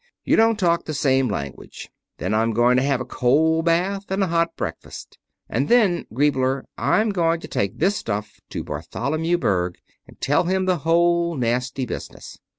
You 0.23 0.35
don't 0.35 0.57
talk 0.57 0.85
the 0.85 0.95
same 0.95 1.27
language. 1.27 1.91
Then 2.17 2.33
I'm 2.33 2.53
going 2.53 2.75
to 2.77 2.81
have 2.81 2.99
a 3.01 3.05
cold 3.05 3.65
bath, 3.65 4.09
and 4.09 4.23
a 4.23 4.27
hot 4.29 4.55
breakfast. 4.55 5.19
And 5.47 5.69
then, 5.69 6.07
Griebler, 6.11 6.63
I'm 6.75 7.11
going 7.11 7.39
to 7.41 7.47
take 7.47 7.77
this 7.77 7.97
stuff 7.97 8.39
to 8.49 8.63
Bartholomew 8.63 9.37
Berg 9.37 9.77
and 10.07 10.19
tell 10.19 10.45
him 10.45 10.65
the 10.65 10.77
whole 10.79 11.35
nasty 11.35 11.85
business. 11.85 12.39